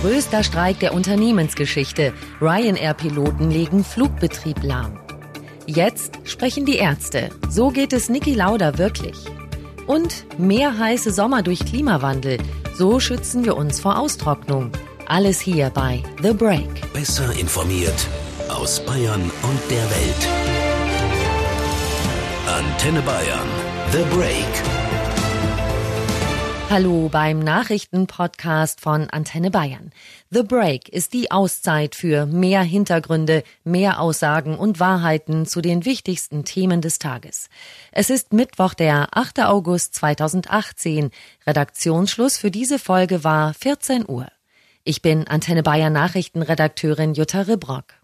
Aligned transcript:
Größter 0.00 0.44
Streik 0.44 0.78
der 0.78 0.94
Unternehmensgeschichte. 0.94 2.12
Ryanair-Piloten 2.40 3.50
legen 3.50 3.82
Flugbetrieb 3.82 4.62
lahm. 4.62 5.00
Jetzt 5.66 6.20
sprechen 6.22 6.64
die 6.64 6.76
Ärzte. 6.76 7.30
So 7.48 7.70
geht 7.70 7.92
es 7.92 8.08
Niki 8.08 8.34
Lauda 8.34 8.78
wirklich. 8.78 9.16
Und 9.88 10.24
mehr 10.38 10.78
heiße 10.78 11.10
Sommer 11.10 11.42
durch 11.42 11.66
Klimawandel. 11.66 12.38
So 12.74 13.00
schützen 13.00 13.44
wir 13.44 13.56
uns 13.56 13.80
vor 13.80 13.98
Austrocknung. 13.98 14.70
Alles 15.08 15.40
hier 15.40 15.70
bei 15.70 16.04
The 16.22 16.32
Break. 16.32 16.92
Besser 16.92 17.32
informiert 17.36 18.06
aus 18.48 18.78
Bayern 18.78 19.22
und 19.22 19.60
der 19.68 19.82
Welt. 19.90 20.28
Antenne 22.46 23.00
Bayern. 23.00 23.48
The 23.90 24.16
Break. 24.16 24.77
Hallo 26.70 27.08
beim 27.08 27.38
Nachrichtenpodcast 27.38 28.82
von 28.82 29.08
Antenne 29.08 29.50
Bayern. 29.50 29.90
The 30.30 30.42
Break 30.42 30.90
ist 30.90 31.14
die 31.14 31.30
Auszeit 31.30 31.94
für 31.94 32.26
mehr 32.26 32.60
Hintergründe, 32.60 33.42
mehr 33.64 34.00
Aussagen 34.00 34.58
und 34.58 34.78
Wahrheiten 34.78 35.46
zu 35.46 35.62
den 35.62 35.86
wichtigsten 35.86 36.44
Themen 36.44 36.82
des 36.82 36.98
Tages. 36.98 37.48
Es 37.90 38.10
ist 38.10 38.34
Mittwoch, 38.34 38.74
der 38.74 39.08
8. 39.16 39.40
August 39.46 39.94
2018. 39.94 41.10
Redaktionsschluss 41.46 42.36
für 42.36 42.50
diese 42.50 42.78
Folge 42.78 43.24
war 43.24 43.54
14 43.54 44.04
Uhr. 44.06 44.28
Ich 44.84 45.00
bin 45.00 45.26
Antenne 45.26 45.62
Bayern 45.62 45.94
Nachrichtenredakteurin 45.94 47.14
Jutta 47.14 47.40
Ribrock. 47.42 47.94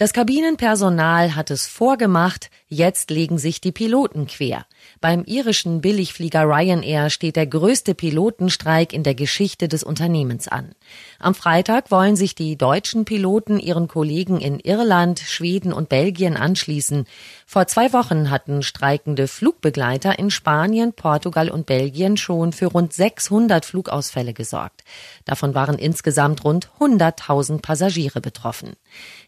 Das 0.00 0.14
Kabinenpersonal 0.14 1.36
hat 1.36 1.50
es 1.50 1.66
vorgemacht, 1.66 2.50
jetzt 2.68 3.10
legen 3.10 3.36
sich 3.36 3.60
die 3.60 3.70
Piloten 3.70 4.26
quer. 4.26 4.64
Beim 5.00 5.24
irischen 5.24 5.80
Billigflieger 5.80 6.42
Ryanair 6.42 7.08
steht 7.08 7.36
der 7.36 7.46
größte 7.46 7.94
Pilotenstreik 7.94 8.92
in 8.92 9.02
der 9.02 9.14
Geschichte 9.14 9.66
des 9.66 9.82
Unternehmens 9.82 10.46
an. 10.46 10.72
Am 11.18 11.34
Freitag 11.34 11.90
wollen 11.90 12.16
sich 12.16 12.34
die 12.34 12.58
deutschen 12.58 13.06
Piloten 13.06 13.58
ihren 13.58 13.88
Kollegen 13.88 14.40
in 14.40 14.60
Irland, 14.60 15.18
Schweden 15.20 15.72
und 15.72 15.88
Belgien 15.88 16.36
anschließen. 16.36 17.06
Vor 17.46 17.66
zwei 17.66 17.94
Wochen 17.94 18.28
hatten 18.28 18.62
streikende 18.62 19.26
Flugbegleiter 19.26 20.18
in 20.18 20.30
Spanien, 20.30 20.92
Portugal 20.92 21.48
und 21.48 21.64
Belgien 21.64 22.18
schon 22.18 22.52
für 22.52 22.66
rund 22.66 22.92
600 22.92 23.64
Flugausfälle 23.64 24.34
gesorgt. 24.34 24.84
Davon 25.24 25.54
waren 25.54 25.78
insgesamt 25.78 26.44
rund 26.44 26.68
100.000 26.78 27.62
Passagiere 27.62 28.20
betroffen. 28.20 28.74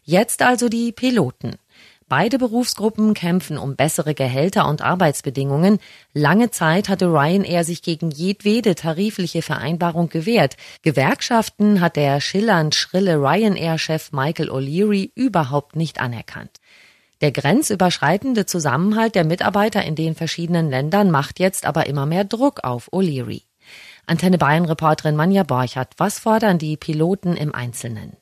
Jetzt 0.03 0.43
also 0.43 0.69
die 0.69 0.91
Piloten. 0.91 1.55
Beide 2.09 2.37
Berufsgruppen 2.37 3.13
kämpfen 3.13 3.57
um 3.57 3.75
bessere 3.75 4.13
Gehälter 4.13 4.67
und 4.67 4.81
Arbeitsbedingungen. 4.81 5.79
Lange 6.13 6.51
Zeit 6.51 6.89
hatte 6.89 7.07
Ryanair 7.07 7.63
sich 7.63 7.81
gegen 7.81 8.11
jedwede 8.11 8.75
tarifliche 8.75 9.41
Vereinbarung 9.41 10.09
gewehrt. 10.09 10.57
Gewerkschaften 10.81 11.81
hat 11.81 11.95
der 11.95 12.21
schillernd 12.21 12.75
schrille 12.75 13.15
Ryanair-Chef 13.15 14.11
Michael 14.11 14.49
O'Leary 14.49 15.11
überhaupt 15.15 15.75
nicht 15.75 15.99
anerkannt. 15.99 16.59
Der 17.21 17.31
grenzüberschreitende 17.31 18.45
Zusammenhalt 18.45 19.15
der 19.15 19.23
Mitarbeiter 19.23 19.83
in 19.83 19.95
den 19.95 20.13
verschiedenen 20.13 20.69
Ländern 20.69 21.09
macht 21.09 21.39
jetzt 21.39 21.65
aber 21.65 21.87
immer 21.87 22.05
mehr 22.05 22.25
Druck 22.25 22.63
auf 22.63 22.91
O'Leary. 22.91 23.43
Antenne 24.05 24.37
Bayern 24.37 24.65
Reporterin 24.65 25.15
Manja 25.15 25.43
Borchert, 25.43 25.93
was 25.97 26.19
fordern 26.19 26.57
die 26.57 26.75
Piloten 26.75 27.37
im 27.37 27.55
Einzelnen? 27.55 28.17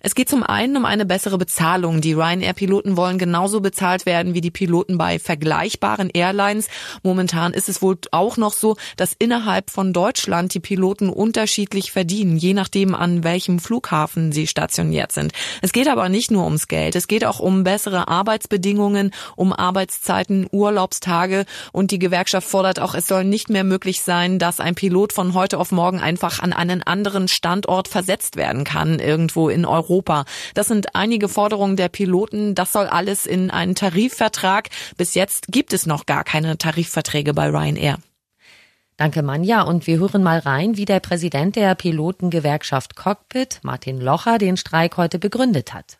Es 0.00 0.14
geht 0.14 0.28
zum 0.28 0.42
einen 0.42 0.76
um 0.76 0.84
eine 0.84 1.06
bessere 1.06 1.38
Bezahlung. 1.38 2.00
Die 2.00 2.12
Ryanair-Piloten 2.12 2.96
wollen 2.96 3.18
genauso 3.18 3.60
bezahlt 3.60 4.06
werden 4.06 4.34
wie 4.34 4.40
die 4.40 4.50
Piloten 4.50 4.98
bei 4.98 5.18
vergleichbaren 5.18 6.10
Airlines. 6.10 6.68
Momentan 7.02 7.52
ist 7.54 7.68
es 7.68 7.82
wohl 7.82 7.98
auch 8.12 8.36
noch 8.36 8.52
so, 8.52 8.76
dass 8.96 9.14
innerhalb 9.18 9.70
von 9.70 9.92
Deutschland 9.92 10.54
die 10.54 10.60
Piloten 10.60 11.08
unterschiedlich 11.08 11.92
verdienen, 11.92 12.36
je 12.36 12.54
nachdem 12.54 12.94
an 12.94 13.24
welchem 13.24 13.58
Flughafen 13.58 14.32
sie 14.32 14.46
stationiert 14.46 15.12
sind. 15.12 15.32
Es 15.62 15.72
geht 15.72 15.88
aber 15.88 16.08
nicht 16.08 16.30
nur 16.30 16.44
ums 16.44 16.68
Geld. 16.68 16.94
Es 16.94 17.08
geht 17.08 17.24
auch 17.24 17.40
um 17.40 17.64
bessere 17.64 18.08
Arbeitsbedingungen, 18.08 19.12
um 19.34 19.52
Arbeitszeiten, 19.52 20.46
Urlaubstage 20.52 21.46
und 21.72 21.90
die 21.90 21.98
Gewerkschaft 21.98 22.48
fordert 22.48 22.80
auch, 22.80 22.94
es 22.94 23.08
soll 23.08 23.24
nicht 23.24 23.50
mehr 23.50 23.64
möglich 23.64 24.02
sein, 24.02 24.38
dass 24.38 24.60
ein 24.60 24.74
Pilot 24.74 25.12
von 25.12 25.34
heute 25.34 25.58
auf 25.58 25.72
morgen 25.72 26.00
einfach 26.00 26.40
an 26.40 26.52
einen 26.52 26.82
anderen 26.82 27.28
Standort 27.28 27.88
versetzt 27.88 28.36
werden 28.36 28.64
kann, 28.64 28.98
irgendwo 28.98 29.35
in 29.36 29.64
Europa. 29.64 29.76
Europa. 30.06 30.24
Das 30.54 30.68
sind 30.68 30.94
einige 30.94 31.28
Forderungen 31.28 31.76
der 31.76 31.88
Piloten. 31.88 32.54
Das 32.54 32.72
soll 32.72 32.86
alles 32.86 33.26
in 33.26 33.50
einen 33.50 33.74
Tarifvertrag. 33.74 34.68
Bis 34.96 35.14
jetzt 35.14 35.48
gibt 35.48 35.72
es 35.72 35.86
noch 35.86 36.06
gar 36.06 36.24
keine 36.24 36.58
Tarifverträge 36.58 37.34
bei 37.34 37.48
Ryanair. 37.48 37.98
Danke, 38.96 39.22
Manja. 39.22 39.62
Und 39.62 39.86
wir 39.86 39.98
hören 39.98 40.22
mal 40.22 40.38
rein, 40.38 40.76
wie 40.76 40.86
der 40.86 41.00
Präsident 41.00 41.56
der 41.56 41.74
Pilotengewerkschaft 41.74 42.96
Cockpit, 42.96 43.60
Martin 43.62 44.00
Locher, 44.00 44.38
den 44.38 44.56
Streik 44.56 44.96
heute 44.96 45.18
begründet 45.18 45.74
hat. 45.74 45.98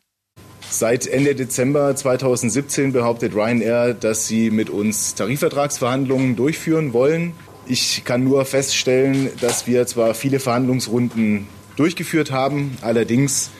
Seit 0.69 1.07
Ende 1.07 1.35
Dezember 1.35 1.95
2017 1.95 2.93
behauptet 2.93 3.35
Ryanair, 3.35 3.95
dass 3.95 4.27
sie 4.27 4.51
mit 4.51 4.71
uns 4.71 5.15
Tarifvertragsverhandlungen 5.15 6.35
durchführen 6.35 6.93
wollen. 6.93 7.35
Ich 7.67 8.05
kann 8.05 8.25
nur 8.25 8.45
feststellen, 8.45 9.31
dass 9.41 9.67
wir 9.67 9.87
zwar 9.87 10.15
viele 10.15 10.41
Verhandlungsrunden 10.41 11.47
durchgeführt 11.77 12.31
haben, 12.31 12.77
allerdings 12.81 13.51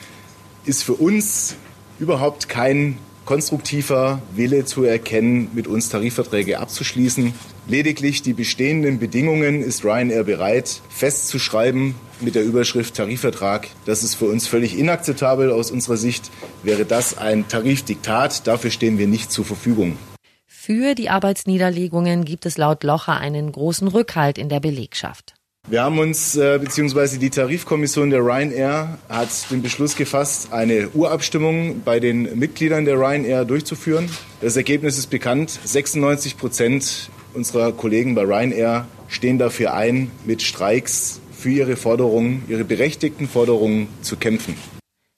ist 0.65 0.83
für 0.83 0.93
uns 0.93 1.55
überhaupt 1.99 2.49
kein 2.49 2.97
konstruktiver 3.25 4.21
Wille 4.35 4.65
zu 4.65 4.83
erkennen, 4.83 5.49
mit 5.53 5.67
uns 5.67 5.89
Tarifverträge 5.89 6.59
abzuschließen. 6.59 7.33
Lediglich 7.67 8.21
die 8.21 8.33
bestehenden 8.33 8.99
Bedingungen 8.99 9.61
ist 9.61 9.83
Ryanair 9.83 10.23
bereit 10.23 10.81
festzuschreiben 10.89 11.95
mit 12.21 12.35
der 12.35 12.45
Überschrift 12.45 12.95
Tarifvertrag. 12.95 13.67
Das 13.85 14.03
ist 14.03 14.15
für 14.15 14.25
uns 14.25 14.47
völlig 14.47 14.77
inakzeptabel. 14.79 15.51
Aus 15.51 15.71
unserer 15.71 15.97
Sicht 15.97 16.31
wäre 16.63 16.85
das 16.85 17.17
ein 17.17 17.47
Tarifdiktat. 17.49 18.47
Dafür 18.47 18.71
stehen 18.71 18.97
wir 18.97 19.07
nicht 19.07 19.31
zur 19.31 19.43
Verfügung. 19.43 19.97
Für 20.45 20.95
die 20.95 21.09
Arbeitsniederlegungen 21.09 22.23
gibt 22.23 22.45
es 22.45 22.57
laut 22.57 22.83
Locher 22.83 23.17
einen 23.17 23.51
großen 23.51 23.89
Rückhalt 23.89 24.37
in 24.37 24.47
der 24.47 24.61
Belegschaft. 24.61 25.36
Wir 25.69 25.83
haben 25.83 25.99
uns, 25.99 26.37
äh, 26.37 26.59
beziehungsweise 26.63 27.19
die 27.19 27.29
Tarifkommission 27.29 28.09
der 28.09 28.21
Ryanair 28.21 28.97
hat 29.09 29.51
den 29.51 29.61
Beschluss 29.61 29.97
gefasst, 29.97 30.53
eine 30.53 30.87
Urabstimmung 30.93 31.81
bei 31.83 31.99
den 31.99 32.39
Mitgliedern 32.39 32.85
der 32.85 32.95
Ryanair 32.95 33.43
durchzuführen. 33.43 34.09
Das 34.39 34.55
Ergebnis 34.55 34.97
ist 34.97 35.09
bekannt. 35.09 35.59
96 35.65 36.37
Prozent 36.37 37.09
unserer 37.33 37.73
Kollegen 37.73 38.15
bei 38.15 38.21
Ryanair 38.21 38.87
stehen 39.09 39.39
dafür 39.39 39.73
ein, 39.73 40.09
mit 40.25 40.41
Streiks 40.41 41.19
für 41.33 41.49
ihre 41.49 41.75
Forderungen, 41.75 42.45
ihre 42.47 42.63
berechtigten 42.63 43.27
Forderungen 43.27 43.89
zu 44.01 44.15
kämpfen. 44.15 44.55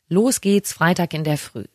Los 0.07 0.41
geht's 0.41 0.73
Freitag 0.73 1.13
in 1.13 1.23
der 1.23 1.37
Früh. 1.37 1.65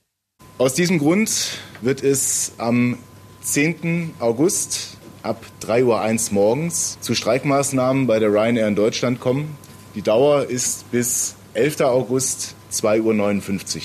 Aus 0.59 0.75
diesem 0.75 0.99
Grund 0.99 1.59
wird 1.81 2.03
es 2.03 2.55
am 2.59 2.99
10. 3.43 4.15
August 4.19 4.97
ab 5.25 5.43
3.01 5.63 6.29
Uhr 6.29 6.35
morgens 6.35 6.99
zu 7.01 7.15
Streikmaßnahmen 7.15 8.07
bei 8.07 8.19
der 8.19 8.29
Ryanair 8.31 8.69
in 8.69 8.77
Deutschland 8.77 9.21
kommen. 9.21 9.57
Die 9.95 10.03
Dauer 10.03 10.45
ist 10.45 10.91
bis 10.91 11.35
11. 11.55 11.81
August 11.81 12.55
2.59 12.73 13.77
Uhr. 13.77 13.83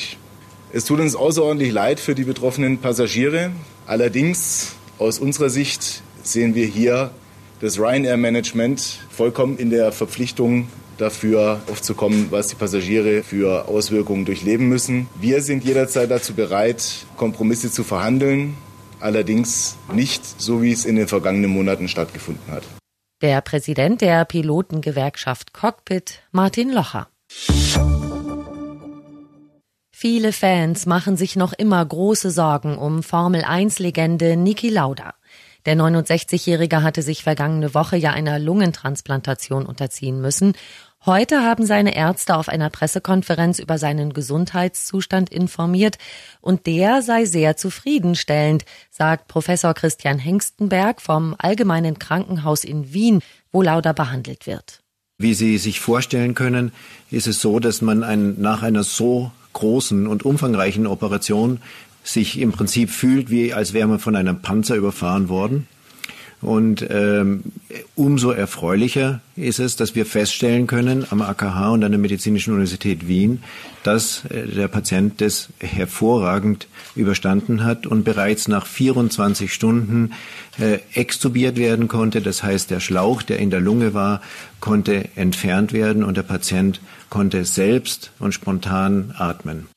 Es 0.73 0.83
tut 0.83 0.99
uns 0.99 1.15
außerordentlich 1.15 1.71
leid 1.71 1.99
für 1.99 2.13
die 2.13 2.25
betroffenen 2.25 2.79
Passagiere. 2.79 3.51
Allerdings 3.87 4.73
aus 4.97 5.17
unserer 5.17 5.49
Sicht 5.49 6.03
sehen 6.23 6.55
wir 6.55 6.65
hier 6.65 7.11
das 7.61 7.79
Ryanair-Management 7.79 8.99
vollkommen 9.09 9.57
in 9.57 9.69
der 9.69 9.91
Verpflichtung, 9.91 10.67
dafür 10.97 11.61
aufzukommen, 11.71 12.27
was 12.31 12.47
die 12.47 12.55
Passagiere 12.55 13.23
für 13.23 13.69
Auswirkungen 13.69 14.25
durchleben 14.25 14.67
müssen. 14.67 15.07
Wir 15.19 15.41
sind 15.41 15.63
jederzeit 15.63 16.11
dazu 16.11 16.33
bereit, 16.33 17.05
Kompromisse 17.15 17.71
zu 17.71 17.85
verhandeln 17.85 18.57
allerdings 18.99 19.77
nicht 19.93 20.23
so, 20.41 20.61
wie 20.61 20.71
es 20.71 20.85
in 20.85 20.95
den 20.95 21.07
vergangenen 21.07 21.51
Monaten 21.51 21.87
stattgefunden 21.87 22.51
hat. 22.51 22.63
Der 23.21 23.41
Präsident 23.41 24.01
der 24.01 24.23
Pilotengewerkschaft 24.25 25.53
Cockpit, 25.53 26.21
Martin 26.31 26.71
Locher. 26.71 27.09
Viele 29.91 30.31
Fans 30.31 30.85
machen 30.85 31.17
sich 31.17 31.35
noch 31.35 31.51
immer 31.51 31.85
große 31.85 32.31
Sorgen 32.31 32.77
um 32.77 33.03
Formel 33.03 33.43
1 33.43 33.79
Legende 33.79 34.37
Niki 34.37 34.69
Lauda. 34.69 35.15
Der 35.65 35.75
69-Jährige 35.75 36.83
hatte 36.83 37.01
sich 37.01 37.23
vergangene 37.23 37.73
Woche 37.73 37.97
ja 37.97 38.11
einer 38.11 38.39
Lungentransplantation 38.39 39.65
unterziehen 39.65 40.21
müssen 40.21 40.53
Heute 41.05 41.43
haben 41.43 41.65
seine 41.65 41.95
Ärzte 41.95 42.35
auf 42.35 42.49
einer 42.49 42.69
Pressekonferenz 42.69 43.59
über 43.59 43.77
seinen 43.77 44.11
Gesundheitszustand 44.11 45.29
informiert 45.29 45.97
und 46.41 46.67
der 46.67 47.01
sei 47.01 47.23
sehr 47.23 47.55
zufriedenstellend, 47.55 48.65
sagt 48.91 49.29
Professor 49.29 49.73
Christian 49.73 50.19
Hengstenberg 50.19 51.01
vom 51.01 51.35
Allgemeinen 51.37 51.99
Krankenhaus 51.99 52.65
in 52.65 52.91
Wien, 52.93 53.21
wo 53.53 53.61
Lauda 53.61 53.93
behandelt 53.93 54.45
wird. 54.45 54.81
Wie 55.17 55.33
Sie 55.33 55.57
sich 55.57 55.79
vorstellen 55.79 56.35
können, 56.35 56.73
ist 57.11 57.27
es 57.27 57.39
so, 57.39 57.59
dass 57.59 57.81
man 57.81 58.03
ein, 58.03 58.35
nach 58.41 58.61
einer 58.61 58.83
so 58.83 59.31
großen 59.53 60.05
und 60.05 60.23
umfangreichen 60.23 60.85
Operation 60.85 61.61
sich 62.03 62.39
im 62.39 62.51
Prinzip 62.51 62.89
fühlt, 62.89 63.29
wie 63.29 63.53
als 63.53 63.71
wäre 63.71 63.87
man 63.87 63.99
von 63.99 64.17
einem 64.17 64.41
Panzer 64.41 64.75
überfahren 64.75 65.29
worden. 65.29 65.67
Und 66.41 66.85
ähm, 66.89 67.43
umso 67.95 68.31
erfreulicher 68.31 69.19
ist 69.35 69.59
es, 69.59 69.75
dass 69.75 69.95
wir 69.95 70.05
feststellen 70.05 70.67
können 70.67 71.05
am 71.09 71.21
AKH 71.21 71.71
und 71.71 71.83
an 71.83 71.91
der 71.91 71.99
Medizinischen 71.99 72.53
Universität 72.53 73.09
Wien, 73.09 73.43
dass 73.83 74.23
äh, 74.25 74.47
der 74.47 74.69
Patient 74.69 75.19
das 75.19 75.49
hervorragend 75.59 76.67
überstanden 76.95 77.65
hat 77.65 77.85
und 77.85 78.05
bereits 78.05 78.47
nach 78.47 78.65
24 78.65 79.53
Stunden 79.53 80.13
äh, 80.59 80.79
extubiert 80.93 81.57
werden 81.57 81.89
konnte. 81.89 82.21
Das 82.21 82.41
heißt, 82.41 82.71
der 82.71 82.79
Schlauch, 82.79 83.21
der 83.21 83.39
in 83.39 83.49
der 83.49 83.59
Lunge 83.59 83.93
war, 83.93 84.21
konnte 84.61 85.09
entfernt 85.15 85.73
werden 85.73 86.05
und 86.05 86.15
der 86.15 86.23
Patient 86.23 86.79
konnte 87.09 87.43
selbst 87.43 88.11
und 88.19 88.33
spontan 88.33 89.13
atmen. 89.17 89.67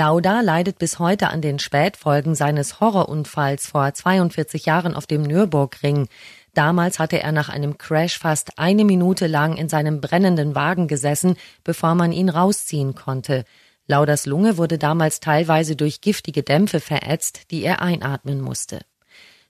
Lauda 0.00 0.40
leidet 0.40 0.78
bis 0.78 0.98
heute 0.98 1.28
an 1.28 1.42
den 1.42 1.58
Spätfolgen 1.58 2.34
seines 2.34 2.80
Horrorunfalls 2.80 3.66
vor 3.66 3.92
42 3.92 4.64
Jahren 4.64 4.94
auf 4.94 5.06
dem 5.06 5.20
Nürburgring. 5.20 6.08
Damals 6.54 6.98
hatte 6.98 7.20
er 7.20 7.32
nach 7.32 7.50
einem 7.50 7.76
Crash 7.76 8.18
fast 8.18 8.58
eine 8.58 8.86
Minute 8.86 9.26
lang 9.26 9.58
in 9.58 9.68
seinem 9.68 10.00
brennenden 10.00 10.54
Wagen 10.54 10.88
gesessen, 10.88 11.36
bevor 11.64 11.94
man 11.96 12.12
ihn 12.12 12.30
rausziehen 12.30 12.94
konnte. 12.94 13.44
Lauders 13.86 14.24
Lunge 14.24 14.56
wurde 14.56 14.78
damals 14.78 15.20
teilweise 15.20 15.76
durch 15.76 16.00
giftige 16.00 16.42
Dämpfe 16.42 16.80
verätzt, 16.80 17.50
die 17.50 17.62
er 17.62 17.82
einatmen 17.82 18.40
musste. 18.40 18.80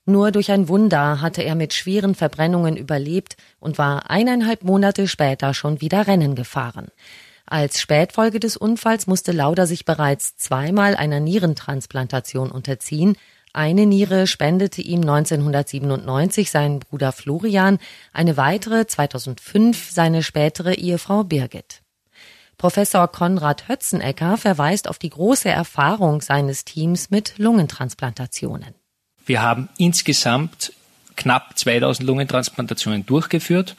Nur 0.03 0.33
durch 0.33 0.51
ein 0.51 0.67
Wunder 0.67 1.21
hatte 1.21 1.43
er 1.43 1.55
mit 1.55 1.73
schweren 1.73 2.13
Verbrennungen 2.13 2.75
überlebt 2.75 3.37
und 3.61 3.77
war 3.77 4.09
eineinhalb 4.09 4.65
Monate 4.65 5.07
später 5.07 5.53
schon 5.53 5.79
wieder 5.79 6.07
Rennen 6.07 6.35
gefahren. 6.35 6.89
Als 7.51 7.81
Spätfolge 7.81 8.39
des 8.39 8.55
Unfalls 8.55 9.07
musste 9.07 9.33
Lauda 9.33 9.65
sich 9.65 9.83
bereits 9.83 10.37
zweimal 10.37 10.95
einer 10.95 11.19
Nierentransplantation 11.19 12.49
unterziehen. 12.49 13.17
Eine 13.51 13.85
Niere 13.85 14.25
spendete 14.25 14.81
ihm 14.81 15.01
1997 15.01 16.49
sein 16.49 16.79
Bruder 16.79 17.11
Florian, 17.11 17.79
eine 18.13 18.37
weitere 18.37 18.87
2005 18.87 19.91
seine 19.91 20.23
spätere 20.23 20.75
Ehefrau 20.75 21.25
Birgit. 21.25 21.81
Professor 22.57 23.09
Konrad 23.09 23.67
Hötzenecker 23.67 24.37
verweist 24.37 24.87
auf 24.87 24.97
die 24.97 25.09
große 25.09 25.49
Erfahrung 25.49 26.21
seines 26.21 26.63
Teams 26.63 27.09
mit 27.09 27.37
Lungentransplantationen. 27.37 28.75
Wir 29.25 29.41
haben 29.41 29.67
insgesamt 29.77 30.71
knapp 31.15 31.57
2000 31.57 32.07
Lungentransplantationen 32.07 33.05
durchgeführt 33.05 33.75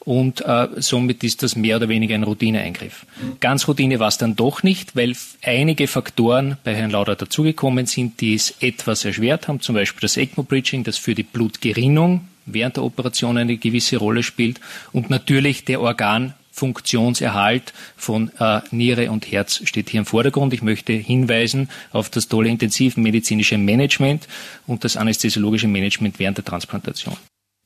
und 0.00 0.42
äh, 0.42 0.68
somit 0.76 1.24
ist 1.24 1.42
das 1.42 1.56
mehr 1.56 1.76
oder 1.76 1.88
weniger 1.88 2.14
ein 2.14 2.24
Routineeingriff. 2.24 3.06
Ganz 3.40 3.66
Routine 3.66 3.98
war 4.00 4.08
es 4.08 4.18
dann 4.18 4.36
doch 4.36 4.62
nicht, 4.62 4.94
weil 4.96 5.16
einige 5.42 5.86
Faktoren 5.86 6.58
bei 6.62 6.74
Herrn 6.74 6.90
Lauder 6.90 7.16
dazugekommen 7.16 7.86
sind, 7.86 8.20
die 8.20 8.34
es 8.34 8.54
etwas 8.60 9.04
erschwert 9.04 9.48
haben, 9.48 9.60
zum 9.60 9.74
Beispiel 9.74 10.02
das 10.02 10.16
ECMO-Bridging, 10.16 10.84
das 10.84 10.98
für 10.98 11.14
die 11.14 11.22
Blutgerinnung 11.22 12.28
während 12.46 12.76
der 12.76 12.84
Operation 12.84 13.38
eine 13.38 13.56
gewisse 13.56 13.96
Rolle 13.96 14.22
spielt 14.22 14.60
und 14.92 15.08
natürlich 15.08 15.64
der 15.64 15.80
Organ 15.80 16.34
Funktionserhalt 16.54 17.72
von 17.96 18.30
äh, 18.38 18.60
Niere 18.70 19.10
und 19.10 19.30
Herz 19.30 19.60
steht 19.64 19.90
hier 19.90 19.98
im 19.98 20.06
Vordergrund. 20.06 20.54
Ich 20.54 20.62
möchte 20.62 20.92
hinweisen 20.92 21.68
auf 21.90 22.10
das 22.10 22.28
tolle 22.28 22.48
intensivmedizinische 22.48 23.58
Management 23.58 24.28
und 24.68 24.84
das 24.84 24.96
anästhesiologische 24.96 25.66
Management 25.66 26.20
während 26.20 26.38
der 26.38 26.44
Transplantation. 26.44 27.16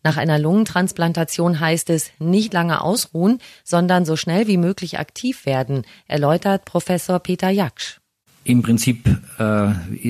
Nach 0.05 0.17
einer 0.17 0.39
Lungentransplantation 0.39 1.61
heißt 1.61 1.91
es 1.91 2.13
nicht 2.19 2.55
lange 2.55 2.81
ausruhen, 2.81 3.41
sondern 3.63 4.07
so 4.07 4.17
schnell 4.17 4.47
wie 4.47 4.57
möglich 4.57 4.99
aktiv 4.99 5.45
werden, 5.45 5.83
erläutert 6.07 6.65
Professor 6.65 7.19
Peter 7.19 7.51
Jaksch. 7.51 7.99
Im 8.45 8.63
Prinzip 8.63 9.07
äh, 9.39 9.43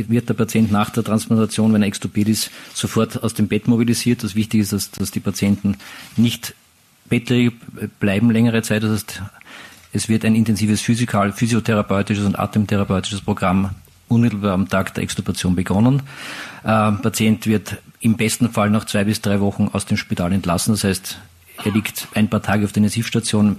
wird 0.09 0.29
der 0.29 0.35
Patient 0.35 0.71
nach 0.71 0.91
der 0.91 1.03
Transplantation, 1.03 1.73
wenn 1.73 1.83
er 1.83 1.89
extubiert 1.89 2.29
ist, 2.29 2.53
sofort 2.73 3.21
aus 3.25 3.35
dem 3.35 3.49
Bett 3.49 3.67
mobilisiert. 3.67 4.23
Das 4.23 4.37
Wichtige 4.37 4.63
ist, 4.63 4.73
dass, 4.73 4.93
dass 4.93 5.11
die 5.11 5.19
Patienten 5.19 5.79
nicht 6.17 6.55
bettlägerig 7.09 7.55
bleiben 8.01 8.31
längere 8.31 8.63
Zeit. 8.63 8.83
Das 8.83 8.93
heißt, 8.93 9.23
es 9.93 10.09
wird 10.09 10.25
ein 10.25 10.35
intensives 10.35 10.81
physikal, 10.81 11.33
physiotherapeutisches 11.33 12.25
und 12.25 12.39
atemtherapeutisches 12.39 13.23
Programm 13.23 13.71
unmittelbar 14.09 14.53
am 14.53 14.69
Tag 14.69 14.95
der 14.95 15.05
Extubation 15.05 15.55
begonnen. 15.55 16.03
Äh, 16.65 16.93
Patient 16.93 17.47
wird 17.47 17.79
im 18.01 18.17
besten 18.17 18.51
Fall 18.51 18.71
nach 18.71 18.85
zwei 18.85 19.05
bis 19.05 19.21
drei 19.21 19.41
Wochen 19.41 19.69
aus 19.73 19.87
dem 19.87 19.97
Spital 19.97 20.33
entlassen. 20.33 20.73
Das 20.73 20.85
heißt, 20.85 21.19
er 21.65 21.73
liegt 21.73 22.09
ein 22.15 22.29
paar 22.29 22.43
Tage 22.43 22.65
auf 22.65 22.73
der 22.73 22.83
Intensivstation 22.83 23.57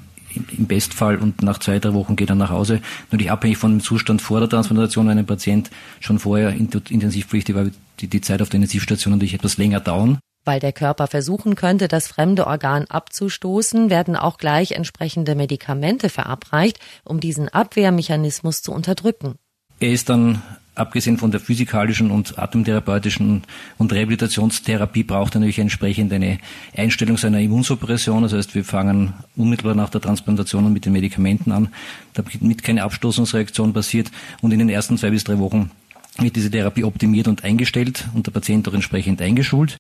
im 0.58 0.68
Bestfall 0.68 1.18
und 1.18 1.42
nach 1.42 1.58
zwei, 1.58 1.80
drei 1.80 1.94
Wochen 1.94 2.16
geht 2.16 2.30
er 2.30 2.36
nach 2.36 2.52
Hause. 2.52 2.82
Natürlich 3.12 3.32
abhängig 3.32 3.58
von 3.58 3.72
dem 3.72 3.82
Zustand 3.82 4.22
vor 4.22 4.40
der 4.40 4.50
Transplantation, 4.50 5.08
wenn 5.08 5.18
ein 5.18 5.26
Patient 5.26 5.70
schon 6.00 6.20
vorher 6.20 6.52
intensivpflichtig 6.52 7.56
war, 7.56 7.66
die, 8.00 8.08
die 8.08 8.22
Zeit 8.22 8.42
auf 8.42 8.50
der 8.50 8.58
Intensivstation 8.58 9.14
natürlich 9.14 9.34
etwas 9.34 9.58
länger 9.58 9.80
dauern. 9.80 10.20
Weil 10.50 10.60
der 10.60 10.74
Körper 10.74 11.06
versuchen 11.06 11.54
könnte, 11.54 11.88
das 11.88 12.08
fremde 12.08 12.48
Organ 12.48 12.86
abzustoßen, 12.90 13.92
werden 13.92 14.16
auch 14.16 14.40
gleich 14.40 14.72
entsprechende 14.72 15.36
Medikamente 15.36 16.10
verabreicht, 16.10 16.80
um 17.04 17.20
diesen 17.20 17.50
Abwehrmechanismus 17.50 18.64
zu 18.64 18.72
unterdrücken. 18.72 19.36
Er 19.80 19.92
ist 19.92 20.10
dann 20.10 20.42
abgesehen 20.74 21.20
von 21.20 21.30
der 21.30 21.40
physikalischen 21.40 22.10
und 22.10 22.40
atemtherapeutischen 22.40 23.44
und 23.78 23.94
Rehabilitationstherapie 23.94 25.04
braucht 25.04 25.36
er 25.36 25.42
natürlich 25.42 25.60
entsprechend 25.60 26.12
eine 26.14 26.40
Einstellung 26.76 27.18
seiner 27.18 27.42
Immunsuppression. 27.42 28.24
Das 28.24 28.34
heißt, 28.34 28.56
wir 28.56 28.66
fangen 28.66 29.14
unmittelbar 29.36 29.76
nach 29.76 29.92
der 29.92 30.02
Transplantation 30.02 30.74
mit 30.74 30.84
den 30.84 30.94
Medikamenten 30.94 31.52
an, 31.52 31.70
damit 32.16 32.64
keine 32.64 32.82
Abstoßungsreaktion 32.86 33.72
passiert. 33.72 34.10
Und 34.42 34.52
in 34.52 34.58
den 34.58 34.70
ersten 34.70 34.98
zwei 34.98 35.12
bis 35.12 35.24
drei 35.24 35.38
Wochen 35.38 35.70
wird 36.18 36.36
diese 36.36 36.50
Therapie 36.50 36.86
optimiert 36.86 37.28
und 37.28 37.44
eingestellt 37.44 38.08
und 38.16 38.26
der 38.26 38.32
Patient 38.32 38.68
auch 38.68 38.74
entsprechend 38.74 39.22
eingeschult. 39.22 39.78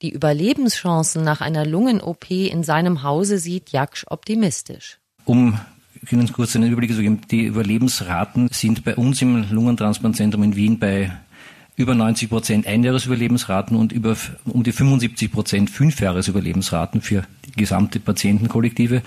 Die 0.00 0.10
Überlebenschancen 0.10 1.24
nach 1.24 1.40
einer 1.40 1.66
Lungen-OP 1.66 2.30
in 2.30 2.62
seinem 2.62 3.02
Hause 3.02 3.38
sieht 3.38 3.70
Jaksch 3.70 4.04
optimistisch. 4.08 4.98
Um 5.24 5.58
können 6.08 6.32
kurz 6.32 6.54
einen 6.54 6.70
Überblick 6.70 6.94
zu 6.94 7.02
geben, 7.02 7.20
die 7.30 7.44
Überlebensraten 7.46 8.48
sind 8.52 8.84
bei 8.84 8.94
uns 8.94 9.20
im 9.20 9.50
Lungentransplantzentrum 9.50 10.44
in 10.44 10.56
Wien 10.56 10.78
bei 10.78 11.10
über 11.74 11.94
90 11.94 12.28
Prozent 12.28 12.66
Einjahresüberlebensraten 12.66 13.76
und 13.76 13.92
über 13.92 14.16
um 14.44 14.62
die 14.62 14.72
75 14.72 15.32
Prozent 15.32 15.70
Fünfjahresüberlebensraten 15.70 17.00
für 17.00 17.24
gesamte 17.58 18.00
Patientenkollektive. 18.00 19.02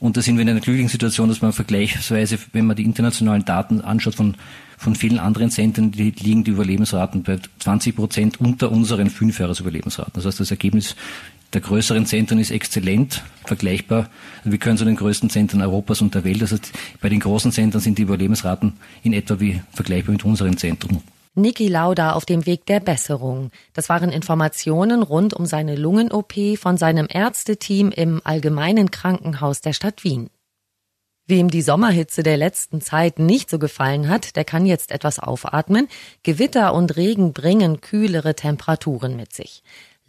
Und 0.00 0.16
da 0.16 0.20
sind 0.20 0.36
wir 0.36 0.42
in 0.42 0.48
einer 0.48 0.60
glücklichen 0.60 0.90
Situation, 0.90 1.28
dass 1.28 1.40
man 1.40 1.52
vergleichsweise, 1.52 2.38
wenn 2.52 2.66
man 2.66 2.76
die 2.76 2.84
internationalen 2.84 3.44
Daten 3.44 3.80
anschaut 3.80 4.14
von, 4.14 4.34
von 4.76 4.94
vielen 4.94 5.18
anderen 5.18 5.50
Zentren, 5.50 5.92
die 5.92 6.10
liegen 6.10 6.44
die 6.44 6.50
Überlebensraten 6.50 7.22
bei 7.22 7.38
20 7.60 7.96
Prozent 7.96 8.40
unter 8.40 8.70
unseren 8.70 9.08
Fünfjahresüberlebensraten. 9.08 10.12
Das 10.14 10.26
heißt, 10.26 10.40
das 10.40 10.50
Ergebnis 10.50 10.96
der 11.52 11.60
größeren 11.60 12.06
Zentren 12.06 12.38
ist 12.38 12.50
exzellent, 12.50 13.22
vergleichbar. 13.44 14.08
Wir 14.42 14.58
können 14.58 14.78
zu 14.78 14.84
den 14.84 14.96
größten 14.96 15.28
Zentren 15.30 15.60
Europas 15.60 16.00
und 16.00 16.14
der 16.14 16.24
Welt. 16.24 16.40
Heißt, 16.40 16.72
bei 17.00 17.08
den 17.08 17.20
großen 17.20 17.52
Zentren 17.52 17.80
sind 17.80 17.98
die 17.98 18.02
Überlebensraten 18.02 18.72
in 19.02 19.12
etwa 19.12 19.38
wie 19.38 19.60
vergleichbar 19.72 20.12
mit 20.12 20.24
unseren 20.24 20.56
Zentren. 20.56 21.02
Niki 21.34 21.68
Lauda 21.68 22.12
auf 22.12 22.26
dem 22.26 22.44
Weg 22.44 22.66
der 22.66 22.80
Besserung. 22.80 23.50
Das 23.72 23.88
waren 23.88 24.12
Informationen 24.12 25.02
rund 25.02 25.32
um 25.32 25.46
seine 25.46 25.76
Lungen-OP 25.76 26.58
von 26.58 26.76
seinem 26.76 27.06
Ärzteteam 27.08 27.90
im 27.90 28.20
Allgemeinen 28.22 28.90
Krankenhaus 28.90 29.62
der 29.62 29.72
Stadt 29.72 30.04
Wien. 30.04 30.28
Wem 31.26 31.50
die 31.50 31.62
Sommerhitze 31.62 32.22
der 32.22 32.36
letzten 32.36 32.82
Zeit 32.82 33.18
nicht 33.18 33.48
so 33.48 33.58
gefallen 33.58 34.10
hat, 34.10 34.36
der 34.36 34.44
kann 34.44 34.66
jetzt 34.66 34.90
etwas 34.90 35.18
aufatmen. 35.18 35.88
Gewitter 36.22 36.74
und 36.74 36.96
Regen 36.96 37.32
bringen 37.32 37.80
kühlere 37.80 38.34
Temperaturen 38.34 39.16
mit 39.16 39.32
sich. 39.32 39.62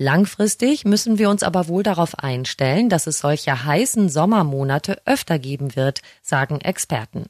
Langfristig 0.04 0.84
müssen 0.84 1.18
wir 1.18 1.30
uns 1.30 1.44
aber 1.44 1.70
wohl 1.70 1.82
darauf 1.82 2.20
einstellen, 2.20 2.90
dass 2.90 3.08
es 3.08 3.20
solche 3.20 3.64
heißen 3.64 4.10
Sommermonate 4.10 5.02
öfter 5.06 5.40
geben 5.40 5.78
wird, 5.78 6.02
sagen 6.22 6.60
Experten. 6.60 7.28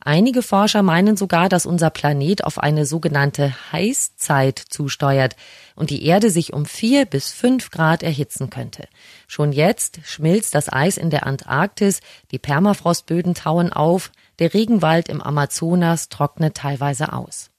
Einige 0.00 0.42
Forscher 0.42 0.82
meinen 0.82 1.16
sogar, 1.16 1.48
dass 1.48 1.66
unser 1.66 1.90
Planet 1.90 2.42
auf 2.42 2.58
eine 2.58 2.84
sogenannte 2.84 3.54
Heißzeit 3.70 4.58
zusteuert 4.58 5.36
und 5.76 5.90
die 5.90 6.04
Erde 6.04 6.30
sich 6.30 6.52
um 6.52 6.66
vier 6.66 7.06
bis 7.06 7.30
fünf 7.30 7.70
Grad 7.70 8.02
erhitzen 8.02 8.50
könnte. 8.50 8.88
Schon 9.28 9.52
jetzt 9.52 10.00
schmilzt 10.02 10.56
das 10.56 10.72
Eis 10.72 10.96
in 10.96 11.10
der 11.10 11.26
Antarktis, 11.26 12.00
die 12.32 12.40
Permafrostböden 12.40 13.34
tauen 13.34 13.72
auf, 13.72 14.10
der 14.40 14.52
Regenwald 14.52 15.08
im 15.08 15.22
Amazonas 15.22 16.08
trocknet 16.08 16.56
teilweise 16.56 17.12
aus. 17.12 17.50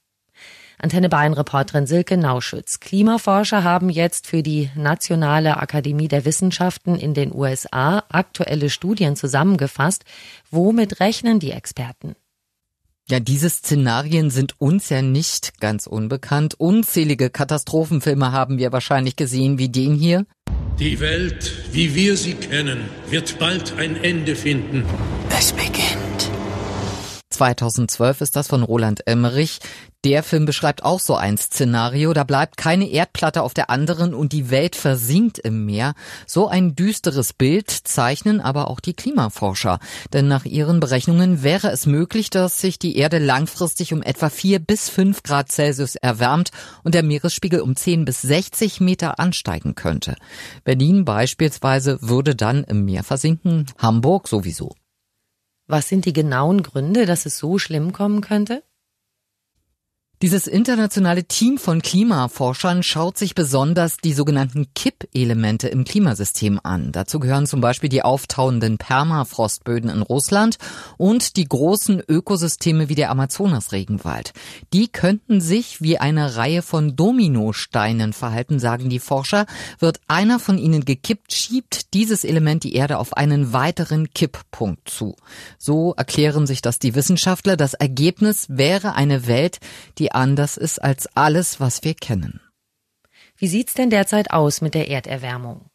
Antenne 0.80 1.08
Bayern-Reporterin 1.08 1.86
Silke 1.86 2.16
Nauschütz. 2.16 2.78
Klimaforscher 2.78 3.64
haben 3.64 3.90
jetzt 3.90 4.26
für 4.26 4.42
die 4.42 4.70
Nationale 4.76 5.56
Akademie 5.56 6.08
der 6.08 6.24
Wissenschaften 6.24 6.94
in 6.94 7.14
den 7.14 7.34
USA 7.34 8.04
aktuelle 8.08 8.70
Studien 8.70 9.16
zusammengefasst. 9.16 10.04
Womit 10.50 11.00
rechnen 11.00 11.40
die 11.40 11.50
Experten? 11.50 12.14
Ja, 13.10 13.20
diese 13.20 13.48
Szenarien 13.48 14.30
sind 14.30 14.60
uns 14.60 14.90
ja 14.90 15.00
nicht 15.02 15.60
ganz 15.60 15.86
unbekannt. 15.86 16.54
Unzählige 16.58 17.30
Katastrophenfilme 17.30 18.32
haben 18.32 18.58
wir 18.58 18.70
wahrscheinlich 18.70 19.16
gesehen, 19.16 19.58
wie 19.58 19.70
den 19.70 19.94
hier. 19.94 20.26
Die 20.78 21.00
Welt, 21.00 21.72
wie 21.72 21.94
wir 21.94 22.16
sie 22.16 22.34
kennen, 22.34 22.88
wird 23.08 23.38
bald 23.38 23.78
ein 23.78 23.96
Ende 24.04 24.36
finden. 24.36 24.84
Es 27.38 27.74
beginnt. 27.74 27.90
2012 27.90 28.20
ist 28.20 28.36
das 28.36 28.48
von 28.48 28.62
Roland 28.62 29.06
Emmerich. 29.06 29.60
Der 30.04 30.22
Film 30.22 30.44
beschreibt 30.44 30.84
auch 30.84 31.00
so 31.00 31.16
ein 31.16 31.36
Szenario. 31.36 32.12
Da 32.12 32.22
bleibt 32.24 32.56
keine 32.56 32.88
Erdplatte 32.88 33.42
auf 33.42 33.52
der 33.52 33.68
anderen 33.68 34.14
und 34.14 34.32
die 34.32 34.50
Welt 34.50 34.76
versinkt 34.76 35.38
im 35.38 35.64
Meer. 35.64 35.94
So 36.26 36.48
ein 36.48 36.76
düsteres 36.76 37.32
Bild 37.32 37.70
zeichnen 37.70 38.40
aber 38.40 38.70
auch 38.70 38.80
die 38.80 38.94
Klimaforscher. 38.94 39.80
Denn 40.12 40.28
nach 40.28 40.44
ihren 40.44 40.78
Berechnungen 40.78 41.42
wäre 41.42 41.70
es 41.70 41.86
möglich, 41.86 42.30
dass 42.30 42.60
sich 42.60 42.78
die 42.78 42.96
Erde 42.96 43.18
langfristig 43.18 43.92
um 43.92 44.02
etwa 44.02 44.30
vier 44.30 44.60
bis 44.60 44.88
fünf 44.88 45.22
Grad 45.22 45.50
Celsius 45.50 45.96
erwärmt 45.96 46.50
und 46.84 46.94
der 46.94 47.02
Meeresspiegel 47.02 47.60
um 47.60 47.74
10 47.74 48.04
bis 48.04 48.22
60 48.22 48.80
Meter 48.80 49.18
ansteigen 49.18 49.74
könnte. 49.74 50.16
Berlin 50.64 51.04
beispielsweise 51.04 51.98
würde 52.00 52.36
dann 52.36 52.64
im 52.64 52.84
Meer 52.84 53.02
versinken, 53.02 53.66
Hamburg 53.78 54.28
sowieso. 54.28 54.77
Was 55.70 55.86
sind 55.86 56.06
die 56.06 56.14
genauen 56.14 56.62
Gründe, 56.62 57.04
dass 57.04 57.26
es 57.26 57.36
so 57.36 57.58
schlimm 57.58 57.92
kommen 57.92 58.22
könnte? 58.22 58.62
Dieses 60.20 60.48
internationale 60.48 61.22
Team 61.22 61.58
von 61.58 61.80
Klimaforschern 61.80 62.82
schaut 62.82 63.16
sich 63.16 63.36
besonders 63.36 63.98
die 63.98 64.12
sogenannten 64.12 64.66
Kippelemente 64.74 65.68
im 65.68 65.84
Klimasystem 65.84 66.58
an. 66.60 66.90
Dazu 66.90 67.20
gehören 67.20 67.46
zum 67.46 67.60
Beispiel 67.60 67.88
die 67.88 68.02
auftauenden 68.02 68.78
Permafrostböden 68.78 69.88
in 69.88 70.02
Russland 70.02 70.58
und 70.96 71.36
die 71.36 71.44
großen 71.44 72.02
Ökosysteme 72.08 72.88
wie 72.88 72.96
der 72.96 73.12
Amazonasregenwald. 73.12 74.32
Die 74.72 74.88
könnten 74.88 75.40
sich 75.40 75.82
wie 75.82 75.98
eine 75.98 76.34
Reihe 76.34 76.62
von 76.62 76.96
Dominosteinen 76.96 78.12
verhalten, 78.12 78.58
sagen 78.58 78.90
die 78.90 78.98
Forscher. 78.98 79.46
Wird 79.78 80.00
einer 80.08 80.40
von 80.40 80.58
ihnen 80.58 80.84
gekippt, 80.84 81.32
schiebt 81.32 81.94
dieses 81.94 82.24
Element 82.24 82.64
die 82.64 82.74
Erde 82.74 82.98
auf 82.98 83.16
einen 83.16 83.52
weiteren 83.52 84.10
Kipppunkt 84.10 84.90
zu. 84.90 85.14
So 85.58 85.94
erklären 85.96 86.48
sich 86.48 86.60
das 86.60 86.80
die 86.80 86.96
Wissenschaftler. 86.96 87.56
Das 87.56 87.74
Ergebnis 87.74 88.46
wäre 88.48 88.96
eine 88.96 89.28
Welt, 89.28 89.60
die 89.98 90.07
die 90.08 90.14
anders 90.14 90.56
ist 90.56 90.78
als 90.78 91.06
alles, 91.16 91.60
was 91.60 91.84
wir 91.84 91.94
kennen. 91.94 92.40
Wie 93.36 93.46
sieht's 93.46 93.74
denn 93.74 93.90
derzeit 93.90 94.30
aus 94.30 94.60
mit 94.62 94.74
der 94.74 94.88
Erderwärmung? 94.88 95.66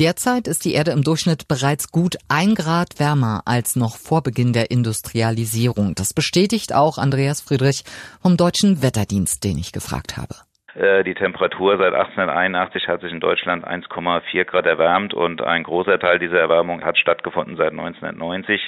Derzeit 0.00 0.48
ist 0.48 0.64
die 0.64 0.74
Erde 0.74 0.90
im 0.90 1.04
Durchschnitt 1.04 1.46
bereits 1.46 1.92
gut 1.92 2.16
ein 2.28 2.54
Grad 2.54 2.98
wärmer 2.98 3.42
als 3.44 3.76
noch 3.76 3.96
vor 3.96 4.22
Beginn 4.22 4.52
der 4.52 4.70
Industrialisierung. 4.70 5.94
Das 5.94 6.12
bestätigt 6.12 6.74
auch 6.74 6.98
Andreas 6.98 7.40
Friedrich 7.40 7.84
vom 8.20 8.36
Deutschen 8.36 8.82
Wetterdienst, 8.82 9.44
den 9.44 9.58
ich 9.58 9.72
gefragt 9.72 10.16
habe. 10.16 10.34
Äh, 10.74 11.04
die 11.04 11.14
Temperatur 11.14 11.76
seit 11.76 11.94
1881 11.94 12.88
hat 12.88 13.02
sich 13.02 13.12
in 13.12 13.20
Deutschland 13.20 13.66
1,4 13.66 14.44
Grad 14.44 14.66
erwärmt 14.66 15.14
und 15.14 15.42
ein 15.42 15.62
großer 15.62 16.00
Teil 16.00 16.18
dieser 16.18 16.40
Erwärmung 16.40 16.82
hat 16.82 16.98
stattgefunden 16.98 17.56
seit 17.56 17.72
1990. 17.72 18.60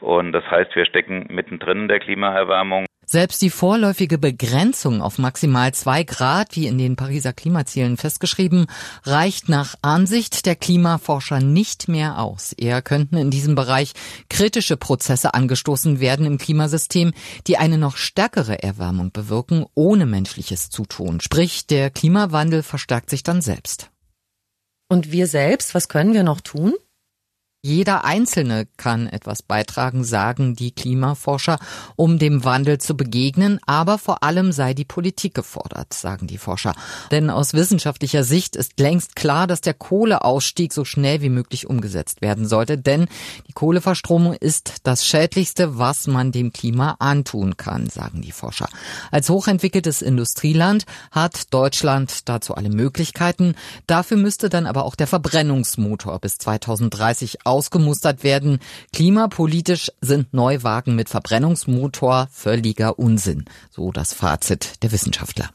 Und 0.00 0.32
das 0.32 0.44
heißt, 0.50 0.74
wir 0.74 0.86
stecken 0.86 1.26
mittendrin 1.28 1.82
in 1.82 1.88
der 1.88 2.00
Klimaerwärmung. 2.00 2.86
Selbst 3.12 3.42
die 3.42 3.50
vorläufige 3.50 4.18
Begrenzung 4.18 5.02
auf 5.02 5.18
maximal 5.18 5.74
zwei 5.74 6.04
Grad, 6.04 6.54
wie 6.54 6.68
in 6.68 6.78
den 6.78 6.94
Pariser 6.94 7.32
Klimazielen 7.32 7.96
festgeschrieben, 7.96 8.66
reicht 9.02 9.48
nach 9.48 9.74
Ansicht 9.82 10.46
der 10.46 10.54
Klimaforscher 10.54 11.40
nicht 11.40 11.88
mehr 11.88 12.20
aus. 12.20 12.52
Eher 12.52 12.82
könnten 12.82 13.16
in 13.16 13.32
diesem 13.32 13.56
Bereich 13.56 13.94
kritische 14.28 14.76
Prozesse 14.76 15.34
angestoßen 15.34 15.98
werden 15.98 16.24
im 16.24 16.38
Klimasystem, 16.38 17.10
die 17.48 17.56
eine 17.56 17.78
noch 17.78 17.96
stärkere 17.96 18.62
Erwärmung 18.62 19.10
bewirken, 19.10 19.66
ohne 19.74 20.06
menschliches 20.06 20.70
Zutun. 20.70 21.20
Sprich, 21.20 21.66
der 21.66 21.90
Klimawandel 21.90 22.62
verstärkt 22.62 23.10
sich 23.10 23.24
dann 23.24 23.42
selbst. 23.42 23.90
Und 24.88 25.10
wir 25.10 25.26
selbst, 25.26 25.74
was 25.74 25.88
können 25.88 26.14
wir 26.14 26.22
noch 26.22 26.40
tun? 26.40 26.74
Jeder 27.62 28.06
Einzelne 28.06 28.66
kann 28.78 29.06
etwas 29.06 29.42
beitragen, 29.42 30.02
sagen 30.02 30.56
die 30.56 30.70
Klimaforscher, 30.70 31.58
um 31.94 32.18
dem 32.18 32.42
Wandel 32.42 32.78
zu 32.78 32.96
begegnen, 32.96 33.60
aber 33.66 33.98
vor 33.98 34.22
allem 34.22 34.50
sei 34.50 34.72
die 34.72 34.86
Politik 34.86 35.34
gefordert, 35.34 35.92
sagen 35.92 36.26
die 36.26 36.38
Forscher. 36.38 36.72
Denn 37.10 37.28
aus 37.28 37.52
wissenschaftlicher 37.52 38.24
Sicht 38.24 38.56
ist 38.56 38.80
längst 38.80 39.14
klar, 39.14 39.46
dass 39.46 39.60
der 39.60 39.74
Kohleausstieg 39.74 40.72
so 40.72 40.86
schnell 40.86 41.20
wie 41.20 41.28
möglich 41.28 41.68
umgesetzt 41.68 42.22
werden 42.22 42.48
sollte, 42.48 42.78
denn 42.78 43.08
die 43.46 43.52
Kohleverstromung 43.52 44.32
ist 44.32 44.76
das 44.84 45.04
Schädlichste, 45.04 45.76
was 45.76 46.06
man 46.06 46.32
dem 46.32 46.54
Klima 46.54 46.96
antun 46.98 47.58
kann, 47.58 47.90
sagen 47.90 48.22
die 48.22 48.32
Forscher. 48.32 48.70
Als 49.10 49.28
hochentwickeltes 49.28 50.00
Industrieland 50.00 50.86
hat 51.10 51.52
Deutschland 51.52 52.26
dazu 52.26 52.54
alle 52.54 52.70
Möglichkeiten. 52.70 53.54
Dafür 53.86 54.16
müsste 54.16 54.48
dann 54.48 54.64
aber 54.64 54.86
auch 54.86 54.94
der 54.94 55.06
Verbrennungsmotor 55.06 56.18
bis 56.20 56.38
2030 56.38 57.49
ausgemustert 57.50 58.24
werden. 58.24 58.58
Klimapolitisch 58.92 59.90
sind 60.00 60.32
Neuwagen 60.32 60.94
mit 60.94 61.08
Verbrennungsmotor 61.08 62.28
völliger 62.30 62.98
Unsinn. 62.98 63.44
So 63.70 63.92
das 63.92 64.14
Fazit 64.14 64.82
der 64.82 64.92
Wissenschaftler. 64.92 65.50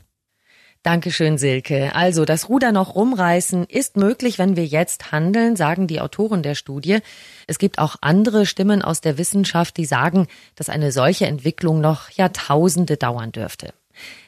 Dankeschön, 0.86 1.40
Silke. 1.40 1.96
Also, 1.96 2.26
das 2.26 2.48
Ruder 2.48 2.72
noch 2.72 2.94
rumreißen 2.94 3.64
ist 3.64 3.98
möglich, 3.98 4.38
wenn 4.38 4.56
wir 4.56 4.68
jetzt 4.68 5.12
handeln, 5.12 5.56
sagen 5.56 5.88
die 5.88 6.00
Autoren 6.00 6.44
der 6.44 6.54
Studie. 6.54 7.00
Es 7.48 7.58
gibt 7.58 7.80
auch 7.80 7.96
andere 8.02 8.46
Stimmen 8.46 8.84
aus 8.84 9.02
der 9.02 9.18
Wissenschaft, 9.18 9.78
die 9.78 9.86
sagen, 9.86 10.28
dass 10.54 10.70
eine 10.70 10.92
solche 10.92 11.26
Entwicklung 11.26 11.82
noch 11.82 12.12
Jahrtausende 12.12 12.98
dauern 12.98 13.32
dürfte. 13.32 13.74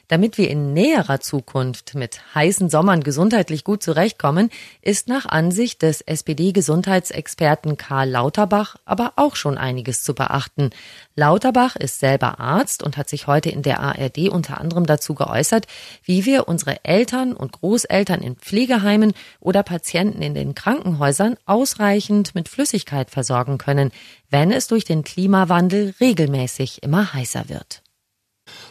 Damit 0.08 0.38
wir 0.38 0.48
in 0.48 0.72
näherer 0.72 1.20
Zukunft 1.20 1.94
mit 1.94 2.20
heißen 2.34 2.70
Sommern 2.70 3.02
gesundheitlich 3.02 3.62
gut 3.62 3.82
zurechtkommen, 3.82 4.48
ist 4.80 5.06
nach 5.06 5.26
Ansicht 5.26 5.82
des 5.82 6.00
SPD-Gesundheitsexperten 6.00 7.76
Karl 7.76 8.08
Lauterbach 8.08 8.76
aber 8.86 9.12
auch 9.16 9.36
schon 9.36 9.58
einiges 9.58 10.02
zu 10.02 10.14
beachten. 10.14 10.70
Lauterbach 11.14 11.76
ist 11.76 12.00
selber 12.00 12.40
Arzt 12.40 12.82
und 12.82 12.96
hat 12.96 13.10
sich 13.10 13.26
heute 13.26 13.50
in 13.50 13.60
der 13.60 13.80
ARD 13.80 14.30
unter 14.30 14.58
anderem 14.58 14.86
dazu 14.86 15.14
geäußert, 15.14 15.66
wie 16.02 16.24
wir 16.24 16.48
unsere 16.48 16.82
Eltern 16.86 17.34
und 17.34 17.52
Großeltern 17.52 18.22
in 18.22 18.36
Pflegeheimen 18.36 19.12
oder 19.40 19.62
Patienten 19.62 20.22
in 20.22 20.32
den 20.32 20.54
Krankenhäusern 20.54 21.36
ausreichend 21.44 22.34
mit 22.34 22.48
Flüssigkeit 22.48 23.10
versorgen 23.10 23.58
können, 23.58 23.92
wenn 24.30 24.52
es 24.52 24.68
durch 24.68 24.86
den 24.86 25.04
Klimawandel 25.04 25.94
regelmäßig 26.00 26.82
immer 26.82 27.12
heißer 27.12 27.50
wird. 27.50 27.82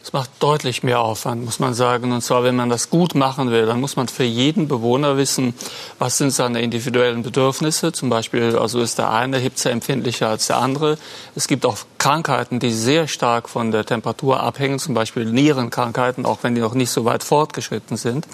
Es 0.03 0.13
macht 0.13 0.29
deutlich 0.39 0.83
mehr 0.83 1.01
Aufwand, 1.01 1.43
muss 1.43 1.59
man 1.59 1.73
sagen. 1.73 2.13
Und 2.13 2.21
zwar, 2.21 2.43
wenn 2.43 2.55
man 2.55 2.69
das 2.69 2.89
gut 2.89 3.13
machen 3.13 3.51
will, 3.51 3.65
dann 3.65 3.81
muss 3.81 3.97
man 3.97 4.07
für 4.07 4.23
jeden 4.23 4.67
Bewohner 4.69 5.17
wissen, 5.17 5.53
was 5.99 6.17
sind 6.17 6.31
seine 6.31 6.61
individuellen 6.61 7.23
Bedürfnisse. 7.23 7.91
Zum 7.91 8.09
Beispiel, 8.09 8.55
also 8.57 8.79
ist 8.79 8.99
der 8.99 9.11
eine 9.11 9.37
hitzeempfindlicher 9.37 10.29
als 10.29 10.47
der 10.47 10.57
andere. 10.57 10.97
Es 11.35 11.47
gibt 11.47 11.65
auch 11.65 11.77
Krankheiten, 11.97 12.59
die 12.59 12.71
sehr 12.71 13.09
stark 13.09 13.49
von 13.49 13.71
der 13.71 13.85
Temperatur 13.85 14.39
abhängen, 14.39 14.79
zum 14.79 14.93
Beispiel 14.93 15.25
Nierenkrankheiten, 15.25 16.25
auch 16.25 16.39
wenn 16.41 16.55
die 16.55 16.61
noch 16.61 16.73
nicht 16.73 16.91
so 16.91 17.03
weit 17.03 17.23
fortgeschritten 17.23 17.97
sind. 17.97 18.27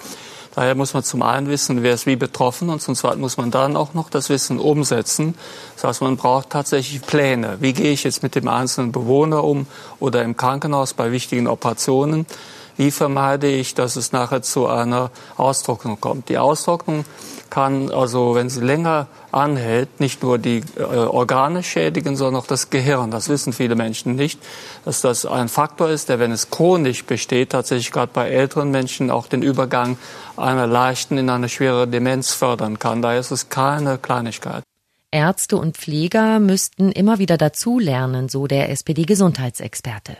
Daher 0.54 0.76
muss 0.76 0.94
man 0.94 1.02
zum 1.02 1.22
einen 1.22 1.48
wissen, 1.48 1.82
wer 1.82 1.94
ist 1.94 2.06
wie 2.06 2.16
betroffen 2.16 2.70
und 2.70 2.80
zum 2.80 2.94
zweiten 2.94 3.20
muss 3.20 3.36
man 3.36 3.50
dann 3.50 3.76
auch 3.76 3.92
noch 3.92 4.08
das 4.08 4.28
Wissen 4.28 4.60
umsetzen. 4.60 5.34
Das 5.74 5.84
heißt, 5.84 6.02
man 6.02 6.16
braucht 6.16 6.50
tatsächlich 6.50 7.02
Pläne. 7.02 7.56
Wie 7.60 7.72
gehe 7.72 7.92
ich 7.92 8.04
jetzt 8.04 8.22
mit 8.22 8.36
dem 8.36 8.46
einzelnen 8.46 8.92
Bewohner 8.92 9.42
um 9.42 9.66
oder 9.98 10.22
im 10.22 10.36
Krankenhaus 10.36 10.94
bei 10.94 11.10
wichtigen 11.10 11.48
Operationen? 11.48 12.26
Wie 12.76 12.90
vermeide 12.90 13.48
ich, 13.48 13.74
dass 13.74 13.96
es 13.96 14.12
nachher 14.12 14.42
zu 14.42 14.66
einer 14.66 15.10
Austrocknung 15.36 16.00
kommt? 16.00 16.28
Die 16.28 16.38
Austrocknung 16.38 17.04
kann 17.50 17.92
also, 17.92 18.34
wenn 18.34 18.50
sie 18.50 18.60
länger 18.60 19.06
anhält, 19.30 20.00
nicht 20.00 20.24
nur 20.24 20.38
die 20.38 20.64
äh, 20.76 20.82
Organe 20.82 21.62
schädigen, 21.62 22.16
sondern 22.16 22.42
auch 22.42 22.46
das 22.48 22.70
Gehirn. 22.70 23.12
Das 23.12 23.28
wissen 23.28 23.52
viele 23.52 23.76
Menschen 23.76 24.16
nicht, 24.16 24.40
dass 24.84 25.02
das 25.02 25.24
ein 25.24 25.48
Faktor 25.48 25.88
ist, 25.88 26.08
der, 26.08 26.18
wenn 26.18 26.32
es 26.32 26.50
chronisch 26.50 27.04
besteht, 27.04 27.50
tatsächlich 27.50 27.92
gerade 27.92 28.10
bei 28.12 28.28
älteren 28.28 28.72
Menschen 28.72 29.10
auch 29.10 29.28
den 29.28 29.42
Übergang 29.42 29.96
einer 30.36 30.66
leichten 30.66 31.16
in 31.16 31.30
eine 31.30 31.48
schwere 31.48 31.86
Demenz 31.86 32.32
fördern 32.32 32.80
kann. 32.80 33.02
Daher 33.02 33.20
ist 33.20 33.30
es 33.30 33.48
keine 33.50 33.98
Kleinigkeit. 33.98 34.64
Ärzte 35.12 35.56
und 35.56 35.76
Pfleger 35.76 36.40
müssten 36.40 36.90
immer 36.90 37.20
wieder 37.20 37.36
dazulernen, 37.36 38.28
so 38.28 38.48
der 38.48 38.70
SPD-Gesundheitsexperte. 38.70 40.16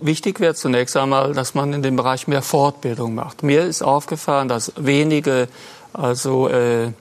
Wichtig 0.00 0.40
wäre 0.40 0.54
zunächst 0.54 0.96
einmal, 0.96 1.32
dass 1.32 1.54
man 1.54 1.72
in 1.72 1.82
dem 1.82 1.96
Bereich 1.96 2.28
mehr 2.28 2.42
Fortbildung 2.42 3.14
macht. 3.14 3.42
Mir 3.42 3.64
ist 3.64 3.82
aufgefallen, 3.82 4.48
dass 4.48 4.72
wenige 4.76 5.48
also 5.92 6.48
äh, 6.48 6.92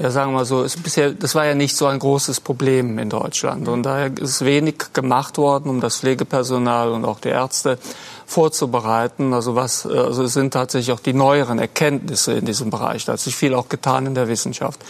ja, 0.00 0.10
sagen 0.10 0.32
wir 0.32 0.38
mal 0.38 0.44
so, 0.44 0.62
ist 0.62 0.82
bisher, 0.82 1.12
das 1.12 1.34
war 1.34 1.46
ja 1.46 1.54
nicht 1.54 1.76
so 1.76 1.86
ein 1.86 1.98
großes 1.98 2.40
Problem 2.40 2.98
in 2.98 3.08
Deutschland. 3.08 3.68
Und 3.68 3.84
daher 3.84 4.10
ist 4.18 4.44
wenig 4.44 4.92
gemacht 4.92 5.38
worden, 5.38 5.70
um 5.70 5.80
das 5.80 5.98
Pflegepersonal 5.98 6.90
und 6.90 7.04
auch 7.04 7.20
die 7.20 7.30
Ärzte 7.30 7.78
vorzubereiten. 8.26 9.32
Also 9.32 9.54
was, 9.54 9.86
also 9.86 10.24
es 10.24 10.34
sind 10.34 10.52
tatsächlich 10.52 10.92
auch 10.92 11.00
die 11.00 11.14
neueren 11.14 11.58
Erkenntnisse 11.58 12.32
in 12.32 12.44
diesem 12.44 12.70
Bereich. 12.70 13.04
Da 13.04 13.12
hat 13.12 13.20
sich 13.20 13.36
viel 13.36 13.54
auch 13.54 13.68
getan 13.68 14.06
in 14.06 14.14
der 14.14 14.28
Wissenschaft. 14.28 14.80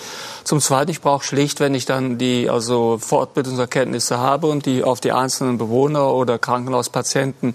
Zum 0.42 0.60
Zweiten, 0.60 0.90
ich 0.90 1.00
brauche 1.00 1.24
schlicht, 1.24 1.60
wenn 1.60 1.74
ich 1.74 1.84
dann 1.84 2.18
die 2.18 2.50
also 2.50 2.98
Fortbildungserkenntnisse 2.98 4.18
habe 4.18 4.48
und 4.48 4.66
die 4.66 4.82
auf 4.82 5.00
die 5.00 5.12
einzelnen 5.12 5.58
Bewohner 5.58 6.12
oder 6.12 6.38
Krankenhauspatienten 6.38 7.54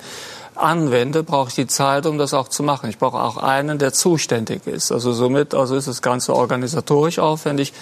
anwende, 0.55 1.23
brauche 1.23 1.49
ich 1.49 1.55
die 1.55 1.67
Zeit, 1.67 2.05
um 2.05 2.17
das 2.17 2.33
auch 2.33 2.47
zu 2.47 2.63
machen. 2.63 2.89
Ich 2.89 2.97
brauche 2.97 3.17
auch 3.17 3.37
einen, 3.37 3.77
der 3.77 3.93
zuständig 3.93 4.67
ist. 4.67 4.91
Also 4.91 5.13
somit 5.13 5.53
also 5.53 5.75
ist 5.75 5.87
das 5.87 6.01
Ganze 6.01 6.35
organisatorisch 6.35 7.19
aufwendig. 7.19 7.73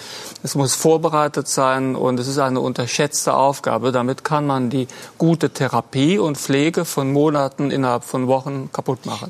Es 0.42 0.54
muss 0.54 0.74
vorbereitet 0.74 1.48
sein 1.48 1.96
und 1.96 2.18
es 2.20 2.28
ist 2.28 2.38
eine 2.38 2.60
unterschätzte 2.60 3.34
Aufgabe. 3.34 3.92
Damit 3.92 4.24
kann 4.24 4.46
man 4.46 4.70
die 4.70 4.88
gute 5.18 5.50
Therapie 5.50 6.18
und 6.18 6.38
Pflege 6.38 6.84
von 6.84 7.12
Monaten 7.12 7.70
innerhalb 7.70 8.04
von 8.04 8.26
Wochen 8.26 8.70
kaputt 8.72 9.06
machen. 9.06 9.28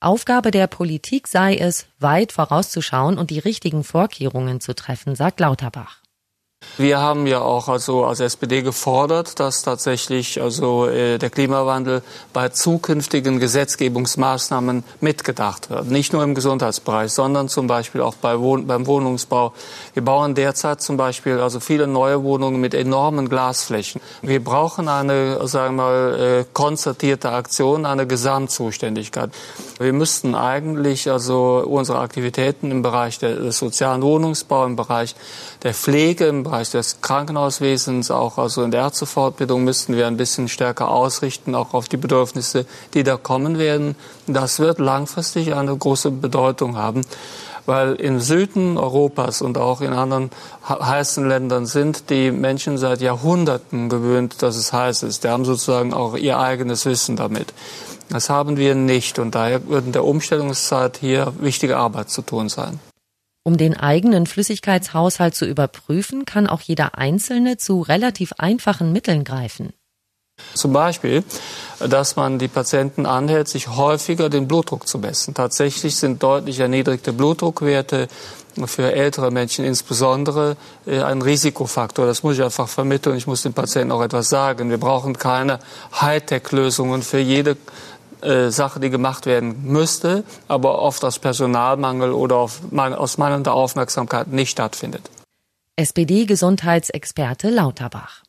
Aufgabe 0.00 0.50
der 0.50 0.66
Politik 0.66 1.26
sei 1.26 1.56
es, 1.56 1.86
weit 1.98 2.32
vorauszuschauen 2.32 3.18
und 3.18 3.30
die 3.30 3.38
richtigen 3.38 3.82
Vorkehrungen 3.82 4.60
zu 4.60 4.74
treffen, 4.74 5.14
sagt 5.16 5.40
Lauterbach. 5.40 6.05
Wir 6.78 6.98
haben 7.00 7.26
ja 7.26 7.40
auch 7.40 7.68
also 7.68 8.04
als 8.04 8.20
SPD 8.20 8.60
gefordert, 8.62 9.40
dass 9.40 9.62
tatsächlich 9.62 10.42
also 10.42 10.86
äh, 10.86 11.16
der 11.18 11.30
Klimawandel 11.30 12.02
bei 12.34 12.50
zukünftigen 12.50 13.40
Gesetzgebungsmaßnahmen 13.40 14.84
mitgedacht 15.00 15.70
wird. 15.70 15.86
Nicht 15.86 16.12
nur 16.12 16.22
im 16.22 16.34
Gesundheitsbereich, 16.34 17.12
sondern 17.12 17.48
zum 17.48 17.66
Beispiel 17.66 18.02
auch 18.02 18.14
bei 18.16 18.38
Wohn 18.38 18.66
beim 18.66 18.86
Wohnungsbau. 18.86 19.54
Wir 19.94 20.04
bauen 20.04 20.34
derzeit 20.34 20.82
zum 20.82 20.98
Beispiel 20.98 21.40
also 21.40 21.60
viele 21.60 21.86
neue 21.86 22.22
Wohnungen 22.22 22.60
mit 22.60 22.74
enormen 22.74 23.28
Glasflächen. 23.28 24.02
Wir 24.20 24.44
brauchen 24.44 24.88
eine, 24.88 25.46
sagen 25.48 25.76
wir 25.76 25.82
mal, 25.82 26.40
äh, 26.40 26.44
konzertierte 26.52 27.30
Aktion, 27.30 27.86
eine 27.86 28.06
Gesamtzuständigkeit. 28.06 29.30
Wir 29.78 29.92
müssten 29.92 30.34
eigentlich 30.34 31.10
also 31.10 31.62
unsere 31.66 31.98
Aktivitäten 31.98 32.70
im 32.70 32.80
Bereich 32.80 33.18
des 33.18 33.58
sozialen 33.58 34.00
Wohnungsbau, 34.00 34.64
im 34.64 34.74
Bereich 34.74 35.14
der 35.64 35.74
Pflege, 35.74 36.26
im 36.28 36.44
Bereich 36.44 36.70
des 36.70 37.02
Krankenhauswesens, 37.02 38.10
auch 38.10 38.38
also 38.38 38.62
in 38.62 38.70
der 38.70 38.80
Ärztefortbildung 38.80 39.64
müssten 39.64 39.94
wir 39.94 40.06
ein 40.06 40.16
bisschen 40.16 40.48
stärker 40.48 40.88
ausrichten, 40.88 41.54
auch 41.54 41.74
auf 41.74 41.90
die 41.90 41.98
Bedürfnisse, 41.98 42.64
die 42.94 43.02
da 43.02 43.18
kommen 43.18 43.58
werden. 43.58 43.96
Das 44.26 44.60
wird 44.60 44.78
langfristig 44.78 45.54
eine 45.54 45.76
große 45.76 46.10
Bedeutung 46.10 46.78
haben 46.78 47.02
weil 47.66 47.94
im 47.94 48.20
Süden 48.20 48.78
Europas 48.78 49.42
und 49.42 49.58
auch 49.58 49.80
in 49.80 49.92
anderen 49.92 50.30
heißen 50.68 51.28
Ländern 51.28 51.66
sind 51.66 52.10
die 52.10 52.30
Menschen 52.30 52.78
seit 52.78 53.00
Jahrhunderten 53.00 53.88
gewöhnt, 53.88 54.42
dass 54.42 54.56
es 54.56 54.72
heiß 54.72 55.02
ist. 55.02 55.24
Die 55.24 55.28
haben 55.28 55.44
sozusagen 55.44 55.92
auch 55.92 56.16
ihr 56.16 56.38
eigenes 56.38 56.86
Wissen 56.86 57.16
damit. 57.16 57.52
Das 58.08 58.30
haben 58.30 58.56
wir 58.56 58.74
nicht 58.74 59.18
und 59.18 59.34
daher 59.34 59.66
wird 59.68 59.86
in 59.86 59.92
der 59.92 60.04
Umstellungszeit 60.04 60.98
hier 60.98 61.32
wichtige 61.40 61.76
Arbeit 61.76 62.10
zu 62.10 62.22
tun 62.22 62.48
sein. 62.48 62.78
Um 63.42 63.56
den 63.56 63.76
eigenen 63.76 64.26
Flüssigkeitshaushalt 64.26 65.34
zu 65.34 65.46
überprüfen, 65.46 66.24
kann 66.24 66.48
auch 66.48 66.60
jeder 66.60 66.98
Einzelne 66.98 67.56
zu 67.56 67.80
relativ 67.80 68.32
einfachen 68.38 68.92
Mitteln 68.92 69.22
greifen. 69.22 69.72
Zum 70.54 70.72
Beispiel, 70.72 71.24
dass 71.78 72.16
man 72.16 72.38
die 72.38 72.48
Patienten 72.48 73.06
anhält, 73.06 73.48
sich 73.48 73.68
häufiger 73.68 74.28
den 74.28 74.48
Blutdruck 74.48 74.86
zu 74.86 74.98
messen. 74.98 75.34
Tatsächlich 75.34 75.96
sind 75.96 76.22
deutlich 76.22 76.60
erniedrigte 76.60 77.12
Blutdruckwerte 77.12 78.08
für 78.64 78.92
ältere 78.92 79.30
Menschen 79.30 79.66
insbesondere 79.66 80.56
äh, 80.86 81.02
ein 81.02 81.20
Risikofaktor. 81.20 82.06
Das 82.06 82.22
muss 82.22 82.36
ich 82.36 82.42
einfach 82.42 82.68
vermitteln. 82.68 83.16
Ich 83.16 83.26
muss 83.26 83.42
den 83.42 83.52
Patienten 83.52 83.92
auch 83.92 84.02
etwas 84.02 84.30
sagen. 84.30 84.70
Wir 84.70 84.78
brauchen 84.78 85.18
keine 85.18 85.58
Hightech-Lösungen 86.00 87.02
für 87.02 87.18
jede 87.18 87.58
äh, 88.22 88.48
Sache, 88.48 88.80
die 88.80 88.88
gemacht 88.88 89.26
werden 89.26 89.62
müsste, 89.64 90.24
aber 90.48 90.80
oft 90.80 91.04
aus 91.04 91.18
Personalmangel 91.18 92.12
oder 92.12 92.36
aus 92.36 93.18
mangelnder 93.18 93.52
Aufmerksamkeit 93.52 94.28
nicht 94.28 94.52
stattfindet. 94.52 95.10
SPD-Gesundheitsexperte 95.76 97.50
Lauterbach. 97.50 98.25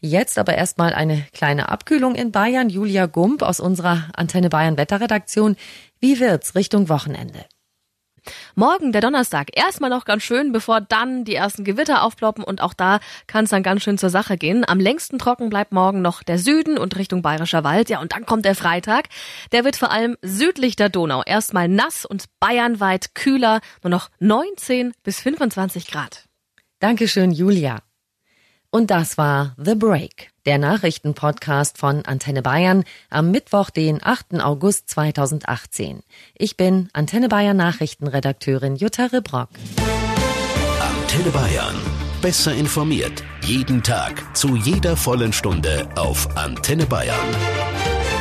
Jetzt 0.00 0.38
aber 0.38 0.54
erstmal 0.54 0.92
eine 0.92 1.26
kleine 1.32 1.68
Abkühlung 1.68 2.14
in 2.14 2.32
Bayern. 2.32 2.68
Julia 2.68 3.06
Gump 3.06 3.42
aus 3.42 3.60
unserer 3.60 4.08
Antenne 4.14 4.48
Bayern 4.48 4.76
Wetterredaktion. 4.76 5.56
Wie 6.00 6.20
wird's 6.20 6.54
Richtung 6.54 6.88
Wochenende? 6.88 7.44
Morgen, 8.54 8.92
der 8.92 9.00
Donnerstag, 9.00 9.48
erstmal 9.56 9.90
noch 9.90 10.04
ganz 10.04 10.22
schön, 10.22 10.52
bevor 10.52 10.80
dann 10.80 11.24
die 11.24 11.34
ersten 11.34 11.64
Gewitter 11.64 12.02
aufploppen 12.02 12.44
und 12.44 12.60
auch 12.60 12.74
da 12.74 13.00
kann 13.26 13.44
es 13.44 13.50
dann 13.50 13.62
ganz 13.62 13.82
schön 13.82 13.98
zur 13.98 14.10
Sache 14.10 14.36
gehen. 14.36 14.64
Am 14.66 14.78
längsten 14.78 15.18
trocken 15.18 15.50
bleibt 15.50 15.72
morgen 15.72 16.02
noch 16.02 16.22
der 16.22 16.38
Süden 16.38 16.78
und 16.78 16.96
Richtung 16.96 17.22
Bayerischer 17.22 17.64
Wald. 17.64 17.90
Ja, 17.90 18.00
und 18.00 18.12
dann 18.12 18.26
kommt 18.26 18.44
der 18.44 18.54
Freitag. 18.54 19.08
Der 19.50 19.64
wird 19.64 19.76
vor 19.76 19.90
allem 19.90 20.16
südlich 20.22 20.76
der 20.76 20.88
Donau 20.88 21.22
erstmal 21.24 21.68
nass 21.68 22.04
und 22.04 22.26
bayernweit 22.38 23.14
kühler, 23.14 23.60
nur 23.82 23.90
noch 23.90 24.08
19 24.20 24.92
bis 25.02 25.20
25 25.20 25.88
Grad. 25.88 26.26
Dankeschön, 26.78 27.32
Julia. 27.32 27.80
Und 28.74 28.90
das 28.90 29.18
war 29.18 29.54
The 29.62 29.74
Break, 29.74 30.30
der 30.46 30.56
Nachrichtenpodcast 30.56 31.76
von 31.76 32.06
Antenne 32.06 32.40
Bayern 32.40 32.84
am 33.10 33.30
Mittwoch, 33.30 33.68
den 33.68 34.02
8. 34.02 34.40
August 34.40 34.88
2018. 34.88 36.02
Ich 36.38 36.56
bin 36.56 36.88
Antenne 36.94 37.28
Bayern 37.28 37.58
Nachrichtenredakteurin 37.58 38.76
Jutta 38.76 39.04
Ribrock. 39.12 39.50
Antenne 40.80 41.28
Bayern. 41.32 41.74
Besser 42.22 42.54
informiert. 42.54 43.22
Jeden 43.44 43.82
Tag. 43.82 44.34
Zu 44.34 44.56
jeder 44.56 44.96
vollen 44.96 45.34
Stunde 45.34 45.86
auf 45.94 46.34
Antenne 46.38 46.86
Bayern. 46.86 47.28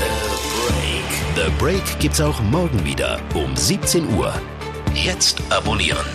The 0.02 0.68
Break. 0.68 1.46
The 1.46 1.64
Break 1.64 2.00
gibt's 2.02 2.20
auch 2.20 2.42
morgen 2.42 2.84
wieder 2.84 3.22
um 3.36 3.56
17 3.56 4.16
Uhr. 4.16 4.34
Jetzt 4.94 5.42
abonnieren. 5.50 6.06